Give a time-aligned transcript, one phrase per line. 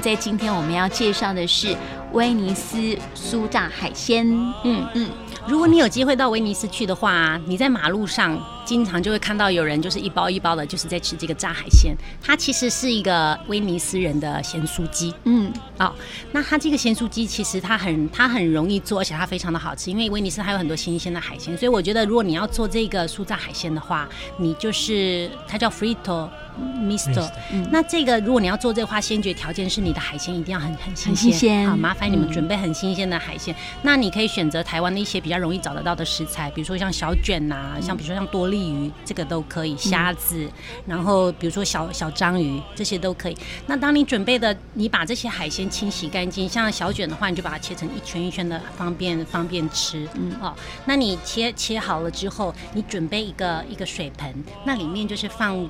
[0.00, 1.76] 在今天我们要介绍的是
[2.12, 2.78] 威尼斯
[3.14, 4.26] 酥炸海鲜。
[4.64, 5.10] 嗯嗯，
[5.46, 11.94] 如果你有机会到威尼斯去的话，你在马路上经常就会看到有人就是一包一包的，就是在吃这个炸海鲜。
[12.22, 15.14] 它其实是一个威尼斯人的咸酥鸡。
[15.24, 15.92] 嗯，哦，
[16.32, 26.28] 那它这个咸酥鸡其实它很它很容易做，而且它非常的好吃，因为威尼斯它有很多新鲜的海鲜，所以我觉得如果你要做这个酥炸海鲜的话，你就是它叫 Fritto。
[26.54, 27.28] Mister，
[27.72, 31.68] 那这个如果你要做这个话，先决条件是你的海鲜一定要很很新鲜。
[31.68, 33.52] 好，麻烦你们准备很新鲜的海鲜。
[33.82, 39.76] 那你可以选择台湾的一些比较容易找得到的食材，比如说像小卷呐，像比如说像多利鱼，这个都可以。
[39.76, 40.48] 虾子，
[40.86, 43.36] 然后比如说小小章鱼，这些都可以。
[43.66, 50.08] 那当你准备的，你把这些海鲜清洗干净，像小卷的话，你就把它切成一圈一圈的，方便方便吃。
[50.14, 50.54] 嗯，哦，
[50.86, 54.32] 那你切切好了之后，你准备一个一个水盆，
[54.64, 55.68] 那里面就是放。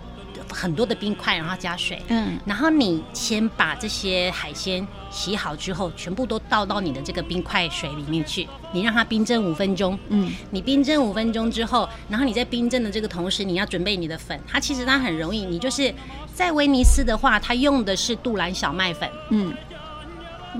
[0.50, 15.94] 很多的冰块，然后加水，嗯，然后你先把这些海鲜洗好之后，全部都倒到你的这个冰块水里面去，你让它冰镇五分钟，嗯，你冰镇五分钟之后，然后你在冰镇的这个同时，你要准备你的粉，它其实它很容易，你就是
[16.32, 19.54] 在威尼斯的话，它用的是杜兰小麦粉，嗯，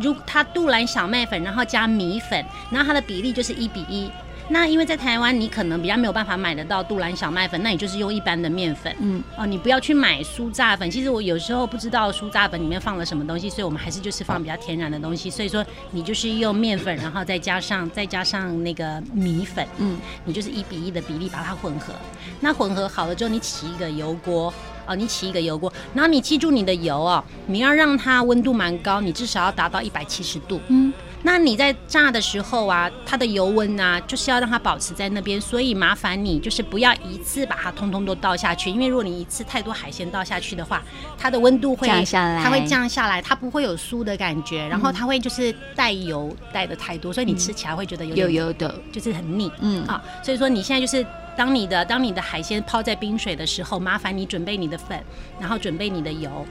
[0.01, 4.11] 如它杜兰小麦粉，然后加米粉，然后它的比例就是一比一。
[4.49, 8.95] 那因为在台湾，你可能比较没有办法买得到杜兰小麦粉，那你就是用一般的面粉。
[9.01, 10.91] 嗯哦，你不要去买酥炸粉。
[10.91, 15.31] 其实我有时候不知道酥炸粉里面放了什么东西，所以我们还是就是放比较天然的东西。
[15.31, 21.95] 所以说你就是用面粉，然后再加上再加上那个米粉，嗯，你就是一比一的比例把它混合。
[22.41, 24.53] 那混合好了之后，你起一个油锅
[24.87, 30.61] 哦，你起一个油锅，然后你记住你的油哦，你要让它温度蛮高，你至少要达到一百七十度。
[30.69, 30.93] 嗯。
[31.27, 40.83] 那你在炸的时候啊，它的油温啊，就是要让它保持在那边，所以麻烦你就是不要一次把它通通都倒下去，因为如果你一次太多海鲜倒下去的话，
[41.17, 49.51] 它的温度会降下来，它会降下来，它不会有酥的感觉，然后它会就是带油带的太多，所以你吃起来会觉得有点油油的，就是很腻。
[49.61, 51.05] 嗯啊，所以说你现在就是
[51.35, 55.03] 当你的当你的海鲜泡在冰水的时候，麻烦你准备你的粉，
[55.41, 56.47] 然后准备你的油，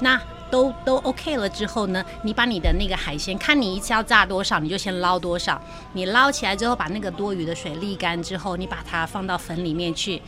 [0.00, 0.20] 那。
[0.50, 5.60] 都都 OK 了之后呢，你把你的那个海鲜，看你一次要炸多少，你就先捞多少。
[5.92, 10.22] 你捞起来之后，把那个多余的水沥干之后，你把它放到粉里面去，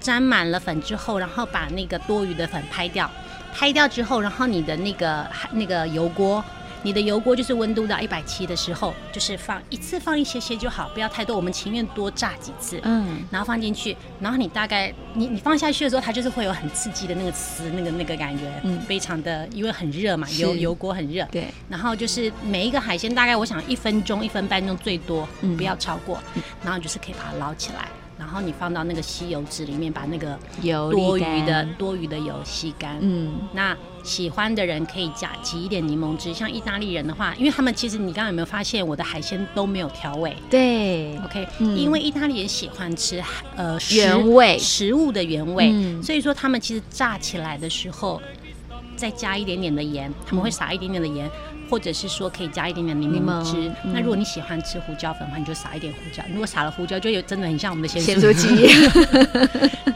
[0.00, 3.10] 沾满了粉之后，然后把那个多余的粉拍掉，
[3.54, 6.42] 拍掉之后，然后你的那个那个油锅。
[6.82, 11.36] 你的油锅就是温度到一百七的时候，就是放一次放一些些就好，不要太多。
[11.36, 21.46] 我们情愿多炸几次，嗯，然后放进去，然后你大概你你放下去的时候，它就是会有很刺激的那个刺那个那个感觉，嗯，非常的，因为很热嘛，油油锅很热，对。
[21.68, 26.18] 然后就是每一个海鲜大概我想一分钟一分半钟最多，嗯，不要超过，
[26.62, 27.88] 然后就是可以把它捞起来。
[28.30, 32.96] 然后你放到那个吸油纸里面，把那个油多余的多余的油吸干。
[33.00, 36.32] 嗯，那喜欢的人可以加挤一点柠檬汁。
[36.32, 40.36] 像意大利人的话，因为他们其实你刚刚有没有发现，我的海鲜都没有调味？
[40.48, 43.20] 对，OK，嗯，因为意大利人喜欢吃
[43.56, 48.22] 呃原味食物的原味，嗯，所以说他们其实炸起来的时候
[48.94, 51.28] 再加一点点的盐，他们会撒一点点的盐。
[51.70, 53.70] 或者是说可以加一点点柠檬汁。
[53.84, 56.22] 嗯、那如果你喜欢吃胡椒粉的话，你就撒一点胡椒。
[56.28, 58.48] 如果撒了胡椒，就有真的很像我们的咸酥 鸡。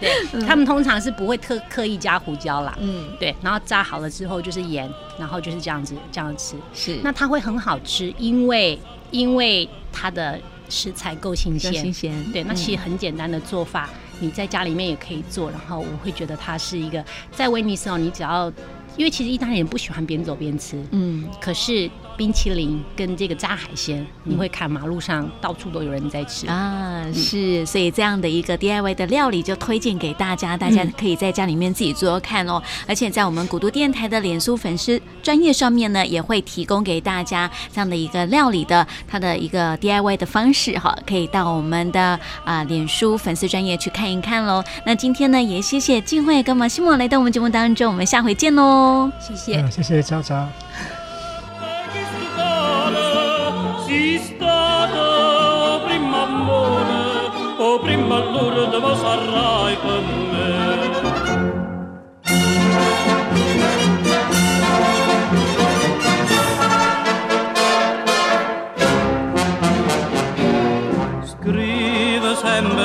[0.00, 2.78] 对，他们通常是不会特刻意加胡椒啦。
[2.80, 3.34] 嗯，对。
[3.42, 6.54] 然后炸好了之后就是盐，然后就是这样子这样吃。
[6.72, 7.00] 是。
[7.02, 8.78] 那它会很好吃，因为
[9.10, 11.72] 因为它的食材够新鲜。
[11.72, 12.32] 新鲜。
[12.32, 13.90] 对，那其实很简单的做法，
[14.20, 15.50] 嗯、你在家里面也可以做。
[15.50, 18.52] 然后我会觉得它是一个在威尼斯哦，你只要。
[18.96, 26.46] 因为其实意大利人不喜欢边走边吃，嗯，可是冰淇淋跟这个炸海鲜，嗯、你会看马路上到处都有人在吃。
[26.46, 32.62] 啊，嗯、是，所以这样的一个 DIY 的料理就推荐给大家，大家可以在家里面自己做做看哦。
[32.64, 49.68] 嗯、而且在我们古都电台的脸书粉丝专业上面呢也会提供给大家这样的一个料理的它的一个 diy 的方式哈可以到我们的啊脸书粉丝专业去看一看喽那今天呢也谢谢静慧跟马西莫来到我们节目当中我们下回见喽谢谢。
[49.70, 50.04] 谢谢。
[50.04, 50.46] 莎莎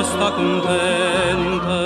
[0.03, 1.79] sta contenta,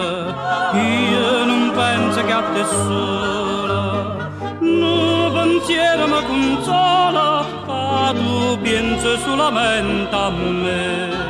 [0.74, 4.30] io non penso che a te sola,
[4.60, 11.22] no pensiero mi consola, ma tu pensi solamente a me.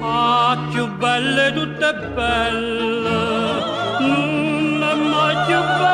[0.00, 3.62] Ah, più belle tutte belle,
[4.00, 5.93] non è mai più belle.